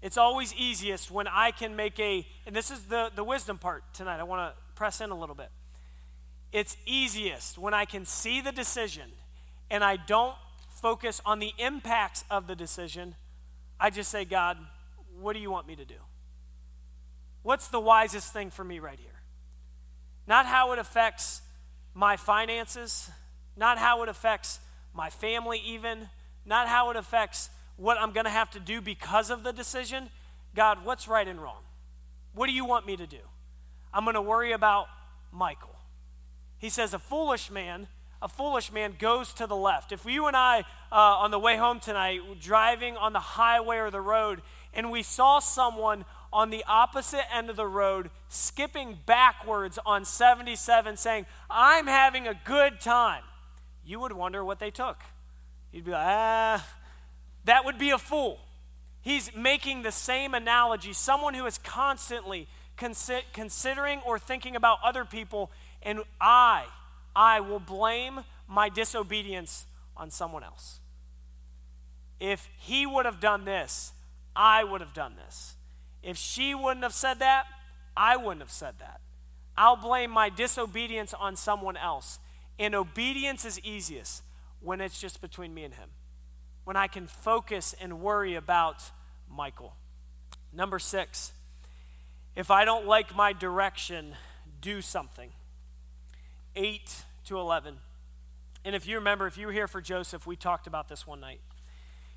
[0.00, 3.82] It's always easiest when I can make a, and this is the, the wisdom part
[3.92, 4.20] tonight.
[4.20, 5.50] I want to press in a little bit.
[6.52, 9.10] It's easiest when I can see the decision
[9.68, 10.36] and I don't
[10.80, 13.16] focus on the impacts of the decision,
[13.80, 14.58] I just say, God,
[15.18, 15.96] what do you want me to do?
[17.48, 19.22] What's the wisest thing for me right here?
[20.26, 21.40] Not how it affects
[21.94, 23.10] my finances,
[23.56, 24.60] not how it affects
[24.92, 26.10] my family, even,
[26.44, 30.10] not how it affects what I'm going to have to do because of the decision.
[30.54, 31.62] God, what's right and wrong?
[32.34, 33.24] What do you want me to do?
[33.94, 34.88] I'm going to worry about
[35.32, 35.74] Michael.
[36.58, 37.88] He says, A foolish man,
[38.20, 39.90] a foolish man goes to the left.
[39.90, 43.90] If you and I, uh, on the way home tonight, driving on the highway or
[43.90, 44.42] the road,
[44.74, 50.96] and we saw someone on the opposite end of the road skipping backwards on 77
[50.96, 53.22] saying, I'm having a good time,
[53.84, 55.02] you would wonder what they took.
[55.72, 56.66] You'd be like, ah,
[57.44, 58.40] that would be a fool.
[59.00, 60.92] He's making the same analogy.
[60.92, 65.50] Someone who is constantly consi- considering or thinking about other people,
[65.82, 66.66] and I,
[67.14, 70.80] I will blame my disobedience on someone else.
[72.20, 73.92] If he would have done this,
[74.34, 75.54] I would have done this.
[76.02, 77.46] If she wouldn't have said that,
[77.96, 79.00] I wouldn't have said that.
[79.56, 82.20] I'll blame my disobedience on someone else.
[82.58, 84.22] And obedience is easiest
[84.60, 85.90] when it's just between me and him.
[86.64, 88.82] When I can focus and worry about
[89.30, 89.74] Michael.
[90.52, 91.32] Number six,
[92.36, 94.14] if I don't like my direction,
[94.60, 95.30] do something.
[96.54, 97.78] 8 to 11.
[98.64, 101.20] And if you remember, if you were here for Joseph, we talked about this one
[101.20, 101.40] night.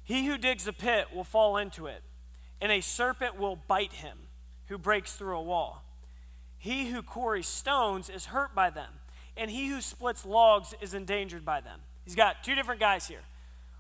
[0.04, 2.04] He who digs a pit will fall into it,
[2.62, 4.18] and a serpent will bite him
[4.68, 5.84] who breaks through a wall.
[6.58, 8.94] He who quarries stones is hurt by them,
[9.36, 11.80] and he who splits logs is endangered by them.
[12.06, 13.24] He's got two different guys here.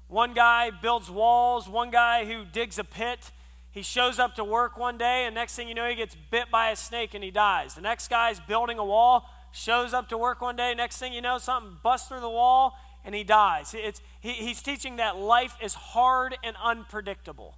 [0.08, 3.32] One guy builds walls, one guy who digs a pit.
[3.72, 6.52] He shows up to work one day, and next thing you know, he gets bit
[6.52, 7.76] by a snake and he dies.
[7.76, 11.22] The next guy's building a wall, shows up to work one day, next thing you
[11.22, 13.74] know, something busts through the wall and he dies.
[13.78, 17.58] It's, he, he's teaching that life is hard and unpredictable.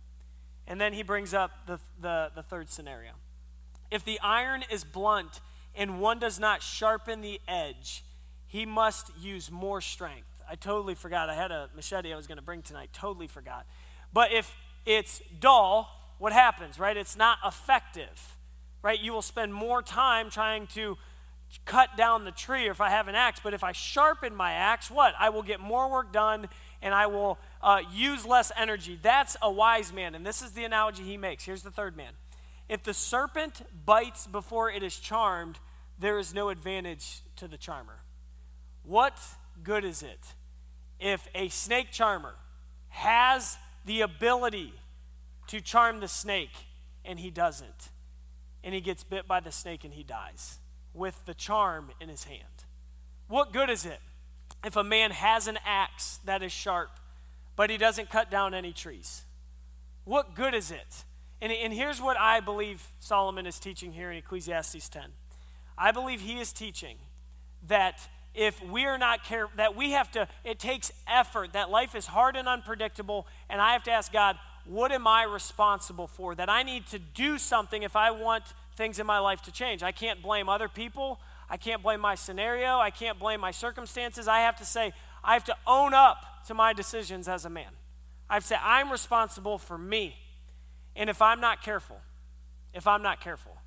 [0.68, 3.12] And then he brings up the, the, the third scenario.
[3.92, 5.42] If the iron is blunt
[5.76, 8.04] and one does not sharpen the edge,
[8.48, 10.28] he must use more strength.
[10.50, 11.30] I totally forgot.
[11.30, 12.90] I had a machete I was going to bring tonight.
[12.94, 13.66] Totally forgot.
[14.14, 16.96] But if it's dull, what happens, right?
[16.96, 18.38] It's not effective,
[18.82, 19.00] right?
[19.00, 20.98] You will spend more time trying to
[21.66, 23.40] cut down the tree if I have an axe.
[23.44, 25.14] But if I sharpen my axe, what?
[25.20, 26.48] I will get more work done
[26.82, 29.00] and I will uh, use less energy.
[29.02, 30.14] That's a wise man.
[30.14, 31.46] And this is the analogy he makes.
[31.46, 32.12] Here's the third man.
[32.68, 35.58] If the serpent bites before it is charmed,
[35.98, 38.04] there is no advantage to the charmer.
[38.84, 39.18] What
[39.64, 40.34] good is it
[41.00, 42.36] if a snake charmer
[42.90, 44.74] has the ability
[45.48, 46.56] to charm the snake
[47.06, 47.90] and he doesn't?
[48.64, 50.60] And he gets bit by the snake and he dies
[50.94, 52.66] with the charm in his hand.
[53.28, 54.00] What good is it
[54.66, 57.00] if a man has an axe that is sharp,
[57.56, 59.24] but he doesn't cut down any trees?
[60.06, 61.06] What good is it?
[61.42, 65.04] And, and here's what I believe Solomon is teaching here in Ecclesiastes 10.
[65.78, 66.98] I believe he is teaching
[67.68, 72.08] that if we're not careful, that we have to, it takes effort, that life is
[72.08, 76.34] hard and unpredictable, and I have to ask God, what am I responsible for?
[76.36, 78.44] That I need to do something if I want
[78.76, 79.84] things in my life to change.
[79.84, 81.20] I can't blame other people.
[81.50, 82.78] I can't blame my scenario.
[82.80, 84.28] I can't blame my circumstances.
[84.28, 87.72] I have to say, I have to own up to my decisions as a man.
[88.30, 90.16] I have to say, I'm responsible for me.
[90.96, 91.98] And if I'm not careful,
[92.74, 93.58] if I'm not careful,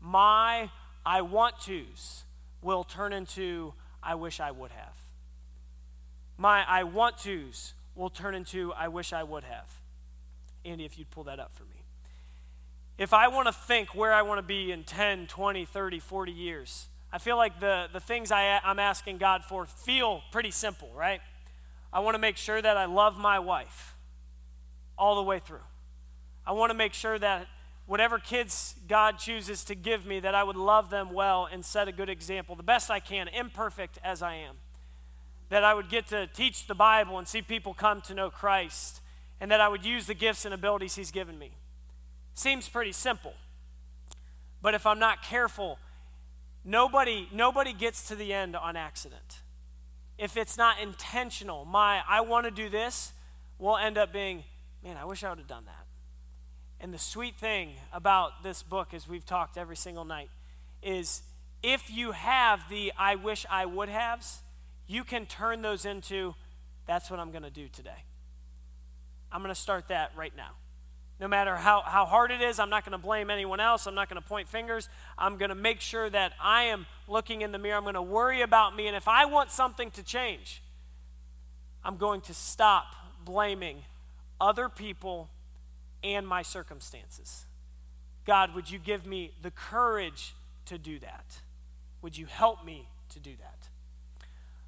[0.00, 0.70] my
[1.04, 2.24] I want to's
[2.62, 4.96] will turn into I wish I would have.
[6.36, 9.70] My I want to's will turn into I wish I would have.
[10.64, 11.84] Andy, if you'd pull that up for me.
[12.96, 16.32] If I want to think where I want to be in 10, 20, 30, 40
[16.32, 20.90] years, I feel like the, the things I, I'm asking God for feel pretty simple,
[20.94, 21.20] right?
[21.94, 23.94] I want to make sure that I love my wife
[24.98, 25.62] all the way through.
[26.44, 27.46] I want to make sure that
[27.86, 31.86] whatever kids God chooses to give me, that I would love them well and set
[31.86, 34.56] a good example, the best I can, imperfect as I am.
[35.50, 39.00] That I would get to teach the Bible and see people come to know Christ,
[39.40, 41.52] and that I would use the gifts and abilities He's given me.
[42.34, 43.34] Seems pretty simple.
[44.60, 45.78] But if I'm not careful,
[46.64, 49.42] nobody, nobody gets to the end on accident.
[50.18, 53.12] If it's not intentional, my I want to do this
[53.58, 54.44] will end up being,
[54.82, 55.86] man, I wish I would have done that.
[56.80, 60.28] And the sweet thing about this book, as we've talked every single night,
[60.82, 61.22] is
[61.62, 64.42] if you have the I wish I would haves,
[64.86, 66.34] you can turn those into
[66.86, 68.04] that's what I'm going to do today.
[69.32, 70.50] I'm going to start that right now.
[71.20, 73.86] No matter how, how hard it is, I'm not going to blame anyone else.
[73.86, 74.88] I'm not going to point fingers.
[75.16, 77.76] I'm going to make sure that I am looking in the mirror.
[77.76, 78.88] I'm going to worry about me.
[78.88, 80.60] And if I want something to change,
[81.84, 82.86] I'm going to stop
[83.24, 83.82] blaming
[84.40, 85.30] other people
[86.02, 87.46] and my circumstances.
[88.24, 90.34] God, would you give me the courage
[90.66, 91.40] to do that?
[92.02, 93.68] Would you help me to do that?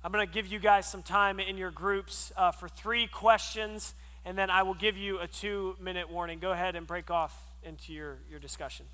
[0.04, 3.94] I'm going to give you guys some time in your groups uh, for three questions,
[4.26, 6.40] and then I will give you a two minute warning.
[6.40, 8.84] Go ahead and break off into your, your discussion.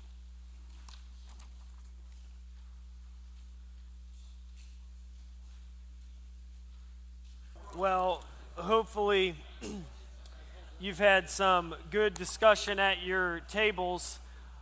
[7.75, 8.23] Well,
[8.55, 9.33] hopefully,
[10.79, 14.19] you've had some good discussion at your tables.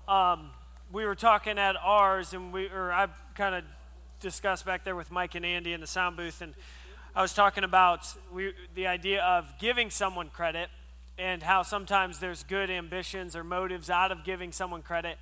[0.07, 0.51] Um,
[0.93, 3.65] we were talking at ours, and we, or I kind of
[4.21, 6.53] discussed back there with Mike and Andy in the sound booth, and
[7.13, 10.69] I was talking about we, the idea of giving someone credit
[11.17, 15.17] and how sometimes there's good ambitions or motives out of giving someone credit.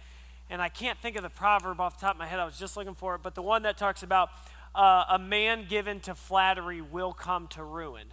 [0.51, 2.37] And I can't think of the proverb off the top of my head.
[2.37, 4.29] I was just looking for it, but the one that talks about
[4.75, 8.05] uh, a man given to flattery will come to ruin.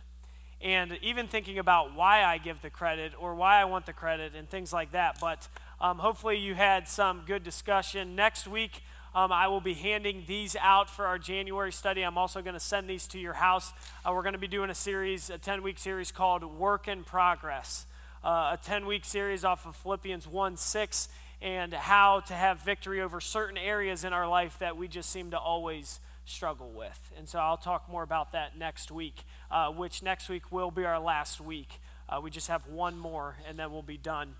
[0.62, 4.34] And even thinking about why I give the credit or why I want the credit
[4.34, 5.18] and things like that.
[5.20, 5.48] But
[5.82, 8.16] um, hopefully, you had some good discussion.
[8.16, 8.82] Next week,
[9.16, 12.02] um, I will be handing these out for our January study.
[12.02, 13.72] I'm also going to send these to your house.
[14.04, 17.02] Uh, we're going to be doing a series, a 10 week series called Work in
[17.02, 17.86] Progress,
[18.22, 21.08] uh, a 10 week series off of Philippians 1 6
[21.40, 25.30] and how to have victory over certain areas in our life that we just seem
[25.30, 27.10] to always struggle with.
[27.16, 30.84] And so I'll talk more about that next week, uh, which next week will be
[30.84, 31.80] our last week.
[32.06, 34.34] Uh, we just have one more and then we'll be done.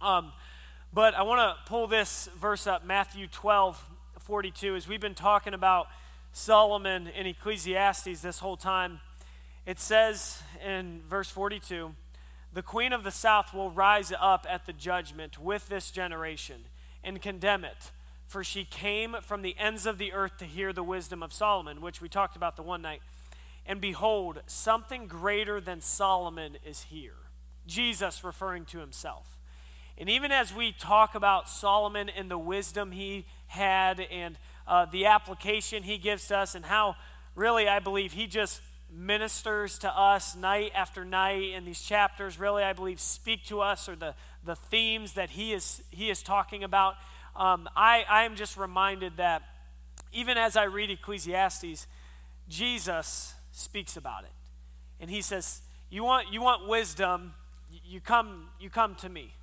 [0.00, 0.32] Um,
[0.94, 3.84] but I want to pull this verse up, Matthew 12,
[4.24, 5.88] 42, as we've been talking about
[6.32, 9.00] Solomon in Ecclesiastes this whole time,
[9.66, 11.94] it says in verse 42
[12.54, 16.62] The queen of the south will rise up at the judgment with this generation
[17.02, 17.90] and condemn it,
[18.26, 21.82] for she came from the ends of the earth to hear the wisdom of Solomon,
[21.82, 23.02] which we talked about the one night.
[23.66, 27.16] And behold, something greater than Solomon is here.
[27.66, 29.38] Jesus referring to himself.
[29.96, 34.36] And even as we talk about Solomon and the wisdom he had and
[34.66, 36.96] uh, the application he gives to us and how
[37.34, 38.60] really I believe he just
[38.92, 43.88] ministers to us night after night and these chapters really I believe speak to us
[43.88, 46.94] or the, the themes that he is, he is talking about.
[47.34, 49.42] Um, I, I am just reminded that
[50.12, 51.86] even as I read Ecclesiastes,
[52.48, 54.30] Jesus speaks about it.
[55.00, 57.34] And he says, You want, you want wisdom,
[57.84, 59.34] you come, you come to me.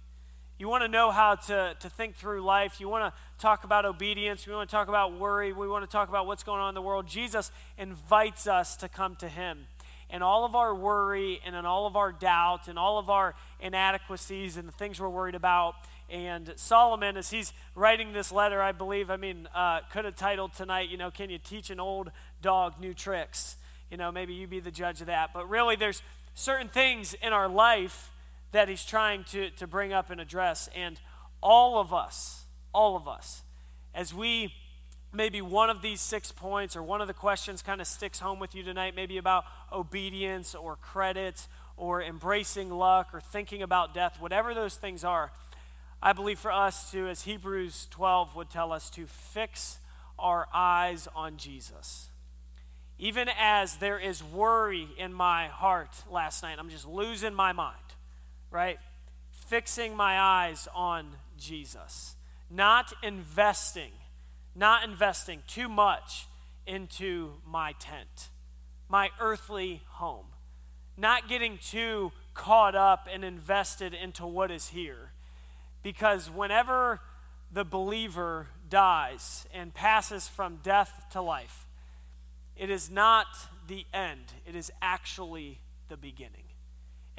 [0.57, 2.79] You want to know how to, to think through life.
[2.79, 4.45] You want to talk about obedience.
[4.45, 5.51] We want to talk about worry.
[5.51, 7.07] We want to talk about what's going on in the world.
[7.07, 9.65] Jesus invites us to come to Him.
[10.09, 13.33] And all of our worry and in all of our doubt and all of our
[13.59, 15.75] inadequacies and the things we're worried about.
[16.09, 20.53] And Solomon, as he's writing this letter, I believe, I mean, uh, could have titled
[20.53, 22.11] tonight, you know, Can You Teach an Old
[22.41, 23.55] Dog New Tricks?
[23.89, 25.31] You know, maybe you be the judge of that.
[25.33, 26.01] But really, there's
[26.35, 28.11] certain things in our life
[28.51, 30.69] that he's trying to, to bring up and address.
[30.75, 30.99] And
[31.41, 32.40] all of us,
[32.73, 33.43] all of us,
[33.93, 34.53] as we
[35.13, 38.39] maybe one of these six points or one of the questions kind of sticks home
[38.39, 44.17] with you tonight, maybe about obedience or credit or embracing luck or thinking about death,
[44.19, 45.31] whatever those things are,
[46.01, 49.79] I believe for us to, as Hebrews 12 would tell us, to fix
[50.17, 52.07] our eyes on Jesus.
[52.97, 57.75] Even as there is worry in my heart last night, I'm just losing my mind
[58.51, 58.77] right?
[59.31, 61.07] Fixing my eyes on
[61.37, 62.15] Jesus,
[62.51, 63.91] not investing,
[64.55, 66.27] not investing too much
[66.67, 68.29] into my tent,
[68.89, 70.25] my earthly home,
[70.97, 75.11] not getting too caught up and invested into what is here.
[75.81, 76.99] Because whenever
[77.51, 81.65] the believer dies and passes from death to life,
[82.55, 83.27] it is not
[83.67, 86.50] the end, it is actually the beginning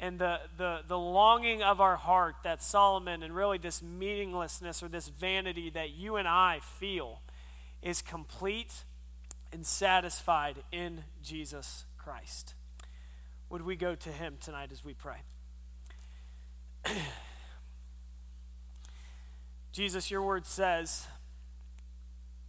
[0.03, 4.89] and the, the, the longing of our heart that Solomon and really this meaninglessness or
[4.89, 7.21] this vanity that you and I feel
[7.81, 8.83] is complete
[9.53, 12.53] and satisfied in Jesus Christ.
[13.49, 15.21] Would we go to him tonight as we pray?
[19.71, 21.07] Jesus, your word says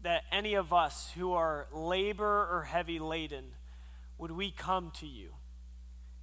[0.03, 3.45] that any of us who are labor or heavy laden,
[4.19, 5.29] would we come to you?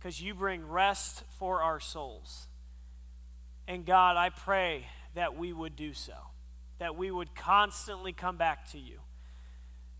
[0.01, 2.47] Because you bring rest for our souls.
[3.67, 6.15] And God, I pray that we would do so,
[6.79, 8.97] that we would constantly come back to you.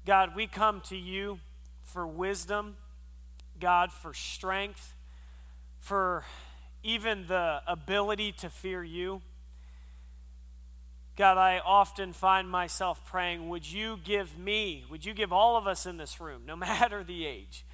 [0.04, 1.40] God, we come to you
[1.84, 2.78] for wisdom,
[3.60, 4.96] God, for strength,
[5.80, 6.24] for
[6.82, 9.22] even the ability to fear you.
[11.16, 15.68] God, I often find myself praying, would you give me, would you give all of
[15.68, 17.66] us in this room, no matter the age,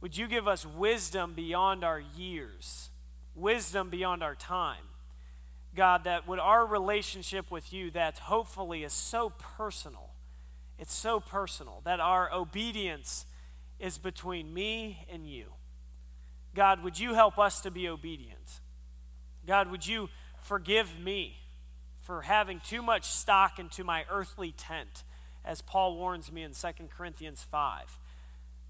[0.00, 2.90] Would you give us wisdom beyond our years,
[3.34, 4.84] wisdom beyond our time?
[5.74, 10.10] God, that would our relationship with you, that hopefully is so personal,
[10.78, 13.26] it's so personal, that our obedience
[13.78, 15.46] is between me and you.
[16.54, 18.60] God, would you help us to be obedient?
[19.46, 20.08] God, would you
[20.40, 21.36] forgive me
[22.00, 25.04] for having too much stock into my earthly tent,
[25.44, 27.98] as Paul warns me in 2 Corinthians 5?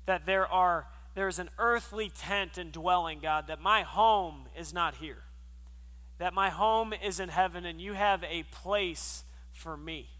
[0.06, 0.86] That there are
[1.16, 5.22] there's an earthly tent and dwelling, God, that my home is not here.
[6.18, 10.10] That my home is in heaven and you have a place for me.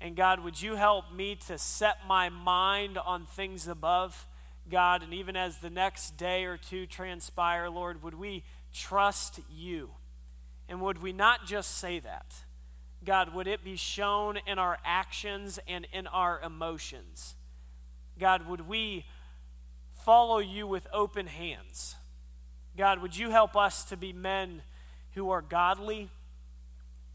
[0.00, 4.26] And God, would you help me to set my mind on things above,
[4.70, 5.02] God?
[5.02, 8.42] And even as the next day or two transpire, Lord, would we
[8.72, 9.90] trust you?
[10.66, 12.36] And would we not just say that?
[13.04, 17.34] God, would it be shown in our actions and in our emotions?
[18.18, 19.04] God, would we
[20.06, 21.96] follow you with open hands.
[22.76, 24.62] God, would you help us to be men
[25.14, 26.10] who are godly?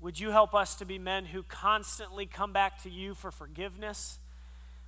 [0.02, 4.20] Would you help us to be men who constantly come back to you for forgiveness?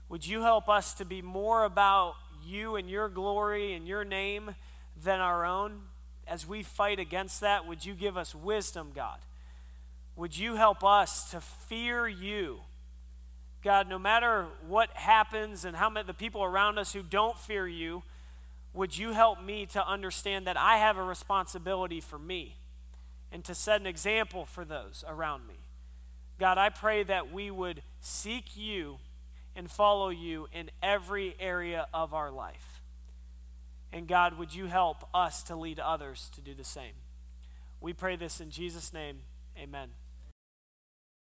[0.10, 4.54] Would you help us to be more about you and your glory and your name
[5.02, 5.84] than our own?
[6.28, 9.20] As we fight against that, would you give us wisdom, God?
[10.18, 12.60] Would you help us to fear you?
[13.64, 17.68] God, no matter what happens and how many the people around us who don't fear
[17.68, 18.04] you,
[18.74, 22.58] would you help me to understand that I have a responsibility for me
[23.32, 25.56] and to set an example for those around me?
[26.40, 28.98] God, I pray that we would seek you
[29.56, 32.82] and follow you in every area of our life.
[33.94, 36.94] And God, would you help us to lead others to do the same?
[37.80, 39.20] We pray this in Jesus' name.
[39.58, 39.90] Amen.